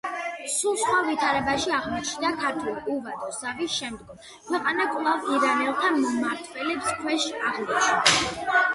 სულ 0.51 0.77
სხვა 0.83 1.01
ვითარებაში 1.07 1.73
აღმოჩნდა 1.79 2.31
ქართლი 2.39 2.73
უვადო 2.95 3.29
ზავის 3.41 3.77
შემდგომ, 3.83 4.25
ქვეყანა 4.49 4.91
კვლავ 4.97 5.31
ირანელთა 5.37 5.95
მმართველობის 6.03 6.93
ქვეშ 7.05 7.33
აღმოჩნდა. 7.55 8.69